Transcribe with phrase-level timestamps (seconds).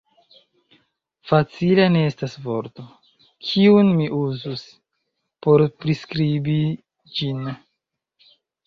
[1.31, 2.87] Facila ne estas vorto,
[3.51, 4.67] kiun mi uzus,
[5.45, 6.61] por priskribi
[7.21, 7.51] ĝin.